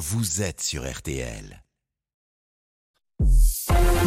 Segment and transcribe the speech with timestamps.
[0.00, 1.62] vous êtes sur RTL.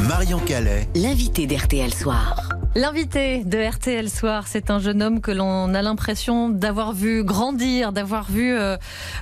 [0.08, 2.50] Marion Calais, L'invité d'RTL Soir.
[2.76, 7.92] L'invité de RTL Soir, c'est un jeune homme que l'on a l'impression d'avoir vu grandir,
[7.92, 8.78] d'avoir vu euh,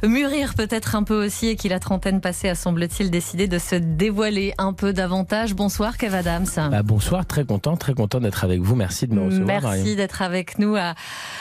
[0.08, 3.76] mûrir peut-être un peu aussi et qui la trentaine passée a semble-t-il décidé de se
[3.76, 5.54] dévoiler un peu davantage.
[5.54, 6.46] Bonsoir Kev Adams.
[6.56, 8.78] Bah, bonsoir, très content, très content d'être avec vous.
[8.78, 9.62] Merci de me recevoir.
[9.62, 10.96] Merci d'être avec nous à,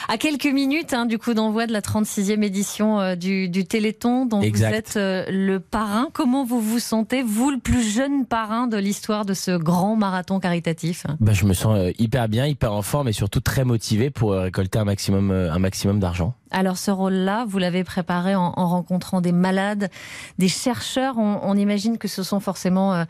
[0.09, 4.25] à quelques minutes hein, du coup d'envoi de la 36e édition euh, du, du Téléthon
[4.25, 4.69] dont Exact.
[4.69, 6.09] vous êtes euh, le parrain.
[6.11, 10.41] Comment vous vous sentez, vous le plus jeune parrain de l'histoire de ce grand marathon
[10.41, 11.05] caritatif?
[11.21, 14.33] Bah, je me sens euh, hyper bien, hyper en forme et surtout très motivé pour
[14.33, 16.33] euh, récolter un maximum, euh, un maximum d'argent.
[16.51, 19.89] Alors ce rôle-là, vous l'avez préparé en, en rencontrant des malades,
[20.37, 21.17] des chercheurs.
[21.17, 23.05] On, on imagine que ce sont forcément euh,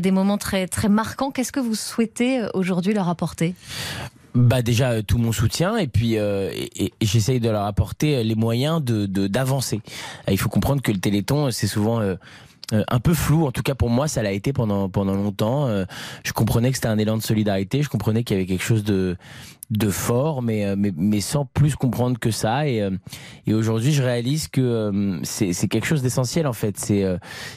[0.00, 1.30] des moments très très marquants.
[1.30, 3.54] Qu'est-ce que vous souhaitez aujourd'hui leur apporter?
[4.34, 7.64] Bah déjà euh, tout mon soutien et puis euh, et, et- et j'essaye de leur
[7.64, 9.80] apporter les moyens de d'avancer.
[10.30, 12.00] Il faut comprendre que le Téléthon c'est souvent
[12.72, 15.66] euh, un peu flou, en tout cas pour moi ça l'a été pendant pendant longtemps.
[15.66, 15.84] Euh,
[16.24, 18.82] je comprenais que c'était un élan de solidarité, je comprenais qu'il y avait quelque chose
[18.82, 19.16] de
[19.70, 22.68] de fort, mais euh, mais, mais sans plus comprendre que ça.
[22.68, 22.90] Et, euh,
[23.46, 26.76] et aujourd'hui, je réalise que euh, c'est quelque chose d'essentiel en fait.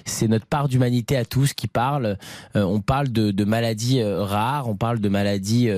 [0.05, 2.17] C'est notre part d'humanité à tous qui parle.
[2.55, 5.69] On parle de, de maladies rares, on parle de maladies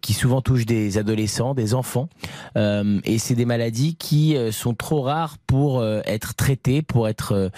[0.00, 2.08] qui souvent touchent des adolescents, des enfants,
[2.56, 7.50] et c'est des maladies qui sont trop rares pour être traitées, pour être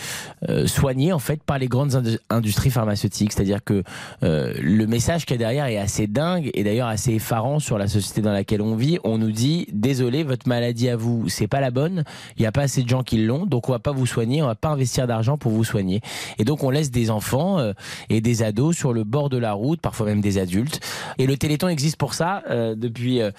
[0.66, 3.32] soignées en fait par les grandes indu- industries pharmaceutiques.
[3.32, 3.82] C'est-à-dire que
[4.22, 7.85] le message qu'il y a derrière est assez dingue et d'ailleurs assez effarant sur la
[7.88, 8.98] société dans laquelle on vit.
[9.04, 12.04] On nous dit désolé, votre maladie à vous, c'est pas la bonne.
[12.36, 14.42] Il n'y a pas assez de gens qui l'ont, donc on va pas vous soigner,
[14.42, 16.00] on va pas investir d'argent pour vous soigner.
[16.38, 17.72] Et donc on laisse des enfants euh,
[18.08, 20.80] et des ados sur le bord de la route, parfois même des adultes.
[21.18, 23.30] Et le Téléthon existe pour ça euh, depuis euh,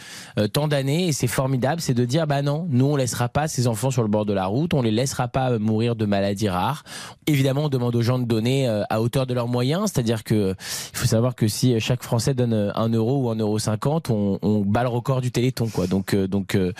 [0.53, 3.67] tant d'années et c'est formidable, c'est de dire bah non, nous on laissera pas ces
[3.67, 6.83] enfants sur le bord de la route, on les laissera pas mourir de maladies rares.
[7.27, 10.55] Évidemment, on demande aux gens de donner à hauteur de leurs moyens, c'est-à-dire que
[10.93, 14.36] il faut savoir que si chaque Français donne un euro ou un euro cinquante, on,
[14.41, 15.87] on bat le record du Téléthon, quoi.
[15.87, 16.71] Donc, euh, donc euh,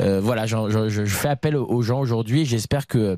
[0.00, 2.44] euh, voilà, je, je- je fais appel aux gens aujourd'hui.
[2.44, 3.16] J'espère que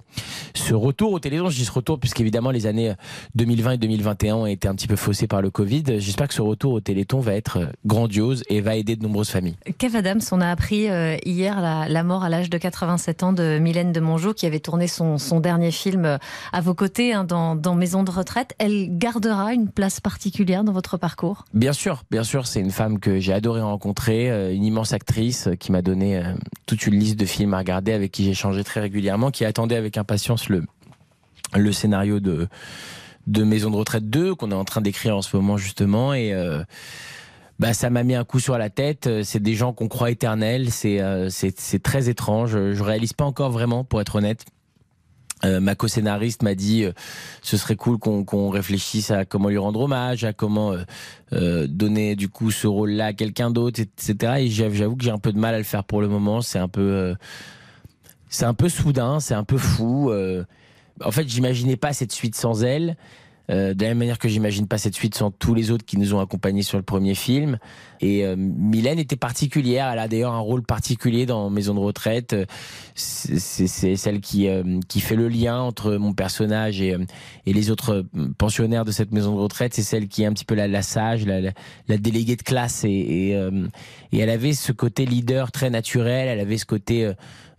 [0.55, 2.95] ce retour au Téléthon, je dis ce retour puisqu'évidemment les années
[3.35, 5.85] 2020 et 2021 ont été un petit peu faussées par le Covid.
[5.99, 9.57] J'espère que ce retour au Téléthon va être grandiose et va aider de nombreuses familles.
[9.79, 10.87] Kev Adams, on a appris
[11.25, 14.61] hier la, la mort à l'âge de 87 ans de Mylène de Mongeau, qui avait
[14.61, 16.19] tourné son, son dernier film
[16.53, 18.55] à vos côtés hein, dans, dans Maison de retraite.
[18.59, 21.45] Elle gardera une place particulière dans votre parcours?
[21.55, 23.76] Bien sûr, bien sûr, c'est une femme que j'ai adoré rencontrer,
[24.09, 26.35] euh, une immense actrice euh, qui m'a donné euh,
[26.67, 29.97] toute une liste de films à regarder, avec qui échangé très régulièrement, qui attendait avec
[29.97, 30.65] impatience le,
[31.55, 32.49] le scénario de,
[33.27, 36.33] de Maison de retraite 2 qu'on est en train d'écrire en ce moment justement et
[37.59, 39.09] bah ça m'a mis un coup sur la tête.
[39.25, 40.71] C'est des gens qu'on croit éternels.
[40.71, 42.51] C'est très étrange.
[42.51, 44.45] Je réalise pas encore vraiment, pour être honnête.
[45.45, 46.93] Euh, ma co-scénariste m'a dit euh,
[47.43, 50.85] ce serait cool qu'on réfléchisse à comment lui rendre hommage, à comment euh,
[51.35, 54.35] euh, donner du coup ce rôle-là à quelqu'un d'autre, etc.
[54.39, 56.41] Et j'avoue que j'ai un peu de mal à le faire pour le moment.
[56.41, 57.15] C'est un peu euh,
[58.31, 60.11] c'est un peu soudain, c'est un peu fou.
[61.05, 62.97] en fait, j'imaginais pas cette suite sans elle.
[63.49, 65.99] Euh, de la même manière que j'imagine pas cette suite sans tous les autres qui
[65.99, 67.59] nous ont accompagnés sur le premier film.
[68.01, 69.89] Et euh, Mylène était particulière.
[69.93, 72.35] Elle a d'ailleurs un rôle particulier dans Maison de retraite.
[72.95, 77.05] C'est celle qui euh, qui fait le lien entre mon personnage et euh,
[77.47, 79.75] et les autres euh, pensionnaires de cette maison de retraite.
[79.75, 81.53] C'est celle qui est un petit peu la, la sage, la, la,
[81.89, 82.85] la déléguée de classe.
[82.85, 83.69] Et et, euh,
[84.13, 86.29] et elle avait ce côté leader très naturel.
[86.29, 87.13] Elle avait ce côté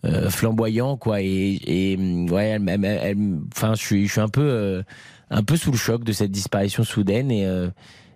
[0.07, 1.21] euh, flamboyant, quoi.
[1.21, 4.83] Et, et euh, ouais, elle, elle- elle- enfin, je suis je suis un peu euh,
[5.29, 7.69] un peu sous le choc de cette disparition soudaine et, euh,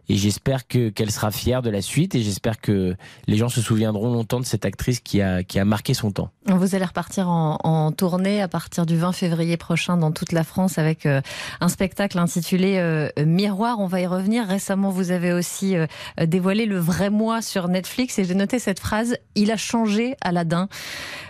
[0.10, 2.96] et j'espère que qu'elle sera fière de la suite et j'espère que
[3.28, 6.30] les gens se souviendront longtemps de cette actrice qui a qui a marqué son temps.
[6.48, 10.44] Vous allez repartir en, en tournée à partir du 20 février prochain dans toute la
[10.44, 11.22] France avec euh,
[11.62, 13.80] un spectacle intitulé euh, Miroir.
[13.80, 14.46] On va y revenir.
[14.48, 15.86] Récemment, vous avez aussi euh,
[16.26, 20.68] dévoilé le vrai moi sur Netflix et j'ai noté cette phrase Il a changé Aladdin.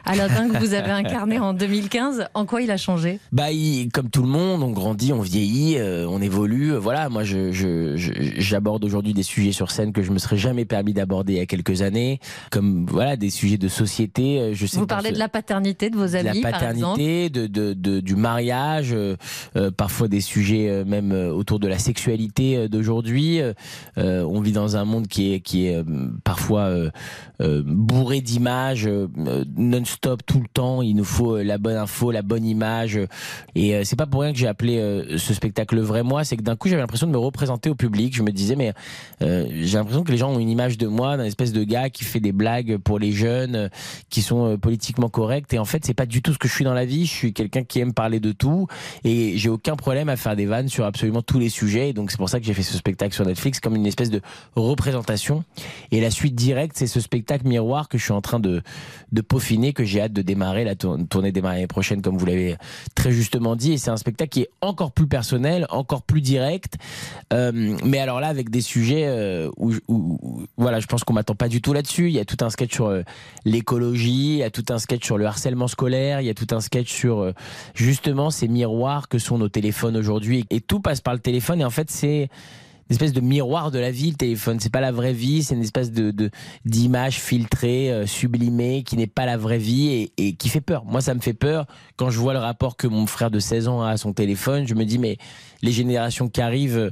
[0.06, 2.28] Aladdin que vous avez incarné en 2015.
[2.34, 3.20] En quoi il a changé?
[3.32, 6.74] Bah, il- comme tout le monde, on grandit, on vieillit, on évolue.
[6.76, 10.38] Voilà, moi, je, je, je- j'aborde aujourd'hui des sujets sur scène que je me serais
[10.38, 12.20] jamais permis d'aborder il y a quelques années,
[12.52, 14.40] comme voilà des sujets de société.
[14.40, 16.62] euh, Je sais Vous parlez ce- de la paternité de vos de amis, la par
[16.62, 16.98] exemple?
[17.00, 19.16] paternité, de, de, de- du mariage, euh,
[19.56, 23.40] euh, parfois des sujets euh, même euh, autour de la sexualité d'aujourd'hui.
[23.98, 25.84] On vit dans un monde qui est, qui est
[26.24, 26.70] parfois
[27.40, 28.88] bourré d'images
[29.58, 30.82] non-stop tout le temps.
[30.82, 33.00] Il nous faut la bonne info, la bonne image.
[33.56, 36.44] Et c'est pas pour rien que j'ai appelé ce spectacle le vrai moi, c'est que
[36.44, 38.16] d'un coup j'avais l'impression de me représenter au public.
[38.16, 38.74] Je me disais mais
[39.22, 41.90] euh, j'ai l'impression que les gens ont une image de moi d'un espèce de gars
[41.90, 43.70] qui fait des blagues pour les jeunes, euh,
[44.10, 45.54] qui sont politiquement corrects.
[45.54, 47.06] Et en fait, c'est pas du tout ce que je suis dans la vie.
[47.06, 48.68] Je suis quelqu'un qui aime parler de tout
[49.04, 51.90] et j'ai aucun problème à faire des vannes sur absolument tous les sujets.
[51.90, 54.10] Et donc c'est pour ça que j'ai fait ce spectacle sur Netflix comme une espèce
[54.10, 54.22] de
[54.56, 55.44] représentation.
[55.92, 58.62] Et la suite directe, c'est ce spectacle miroir que je suis en train de,
[59.28, 60.64] peaufiner, que j'ai hâte de démarrer.
[60.64, 62.56] La tournée démarre l'année prochaine, comme vous l'avez
[62.96, 63.74] très justement dit.
[63.74, 66.78] Et c'est un spectacle qui est encore plus personnel, encore plus direct.
[67.34, 69.72] Euh, mais alors là, avec des sujets euh, où,
[70.58, 72.08] voilà, je pense qu'on m'attend pas du tout là-dessus.
[72.08, 73.04] Il y a tout un sketch sur euh,
[73.46, 76.48] l'écologie, il y a tout un sketch sur le harcèlement scolaire, il y a tout
[76.52, 77.34] un sketch sur
[77.76, 80.46] justement ces miroirs que sont nos téléphones aujourd'hui.
[80.50, 81.62] Et tout passe par le téléphone.
[81.62, 82.30] Et en fait, c'est
[82.92, 84.60] une espèce de miroir de la vie, le téléphone.
[84.60, 85.94] C'est pas la vraie vie, c'est une espèce
[86.66, 90.84] d'image filtrée, euh, sublimée, qui n'est pas la vraie vie et, qui fait peur.
[90.84, 93.70] Moi, ça me fait peur quand je vois le rapport que mon frère de 16
[93.70, 94.68] ans a à son téléphone.
[94.68, 95.18] Je me dis, mais
[95.62, 96.92] les générations qui arrivent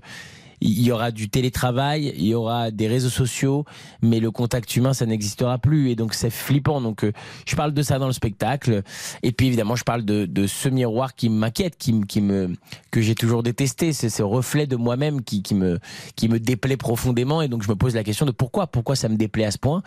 [0.62, 3.66] il y aura du télétravail, il y aura des réseaux sociaux,
[4.02, 5.90] mais le contact humain, ça n'existera plus.
[5.90, 6.82] Et donc, c'est flippant.
[6.82, 7.12] Donc, euh,
[7.48, 8.84] je parle de ça dans le spectacle.
[9.24, 12.54] Et puis, évidemment, je parle de, de ce miroir qui m'inquiète, qui, qui me,
[12.92, 13.94] que j'ai toujours détesté.
[13.94, 15.80] C'est ce reflet de moi-même qui, qui me,
[16.16, 17.42] qui me déplaît profondément.
[17.42, 19.58] Et donc, je me pose la question de pourquoi, pourquoi ça me déplaît à ce
[19.58, 19.82] point,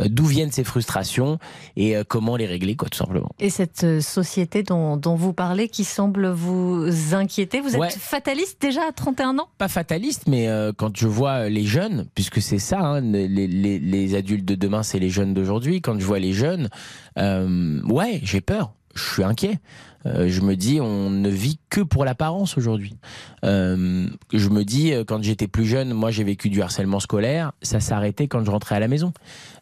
[0.00, 1.38] euh, d'où viennent ces frustrations
[1.76, 3.30] et euh, comment les régler, quoi, tout simplement.
[3.38, 8.82] Et cette société dont, dont vous parlez qui semble vous inquiéter, vous êtes fataliste déjà
[8.88, 9.48] à 31 ans?
[9.58, 14.44] Pas fataliste mais euh, quand je vois les jeunes, puisque c'est ça, hein, les, adultes
[14.44, 16.68] de demain, c'est les jeunes d'aujourd'hui, quand je vois les jeunes,
[17.18, 19.60] euh, ouais, j'ai peur, je suis inquiet.
[20.06, 22.96] Euh, je me dis, on ne vit que pour l'apparence aujourd'hui.
[23.44, 27.52] Euh, je me dis, euh, quand j'étais plus jeune, moi j'ai vécu du harcèlement scolaire,
[27.62, 29.12] ça s'arrêtait quand je rentrais à la maison.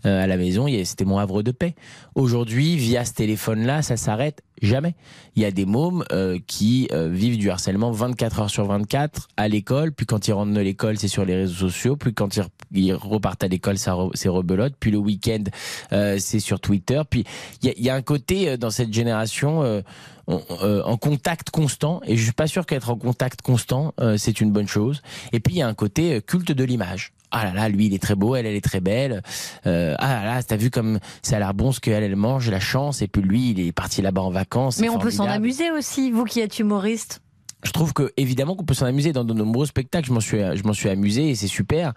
[0.05, 1.75] à la maison, c'était mon havre de paix.
[2.14, 4.94] Aujourd'hui, via ce téléphone-là, ça s'arrête jamais.
[5.35, 6.05] Il y a des mômes
[6.47, 10.61] qui vivent du harcèlement 24 heures sur 24 à l'école, puis quand ils rentrent de
[10.61, 12.38] l'école, c'est sur les réseaux sociaux, puis quand
[12.73, 15.44] ils, repartent à l'école, c'est rebelote, puis le week-end,
[15.91, 17.00] c'est sur Twitter.
[17.08, 17.25] Puis
[17.62, 19.82] il y, y, a un côté dans cette génération
[20.29, 22.00] euh, en contact constant.
[22.05, 25.02] Et je suis pas sûr qu'être en contact constant, euh, c'est une bonne chose.
[25.32, 27.12] Et puis il y a un côté euh, culte de l'image.
[27.31, 29.23] Ah là là, lui il est très beau, elle elle est très belle.
[29.67, 32.50] Euh, ah là là, t'as vu comme ça a l'air bon ce qu'elle elle mange,
[32.50, 33.02] la chance.
[33.02, 34.78] Et puis lui il est parti là-bas en vacances.
[34.78, 37.20] Mais on peut s'en amuser aussi, vous qui êtes humoriste
[37.64, 40.06] je trouve que évidemment qu'on peut s'en amuser dans de nombreux spectacles.
[40.06, 41.94] Je m'en suis, je m'en suis amusé et c'est super.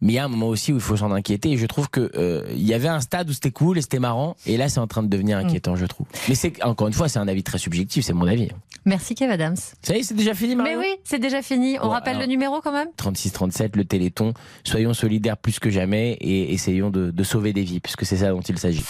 [0.00, 1.52] Mais il y a un moment aussi où il faut s'en inquiéter.
[1.52, 4.00] Et je trouve que euh, il y avait un stade où c'était cool et c'était
[4.00, 4.36] marrant.
[4.46, 5.46] Et là, c'est en train de devenir mm.
[5.46, 6.06] inquiétant, je trouve.
[6.28, 8.04] Mais c'est encore une fois, c'est un avis très subjectif.
[8.04, 8.48] C'est mon avis.
[8.84, 9.56] Merci Kev Adams.
[9.82, 11.78] Ça y est, c'est déjà fini, Marion Mais oui, c'est déjà fini.
[11.80, 14.34] On rappelle le numéro quand même 36-37, le Téléthon.
[14.64, 18.30] Soyons solidaires plus que jamais et essayons de, de sauver des vies, puisque c'est ça
[18.30, 18.84] dont il s'agit.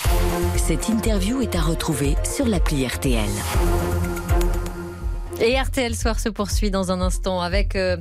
[0.56, 3.28] Cette interview est à retrouver sur l'appli RTL.
[5.44, 7.96] Et RTL Soir se poursuit dans un instant avec euh,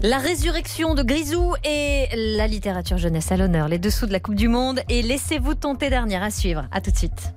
[0.00, 4.36] la résurrection de Grisou et la littérature jeunesse à l'honneur, les dessous de la Coupe
[4.36, 6.68] du Monde et laissez-vous tenter dernière à suivre.
[6.70, 7.34] À tout de suite.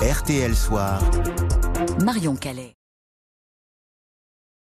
[0.00, 1.02] RTL Soir.
[2.02, 2.77] Marion Calais.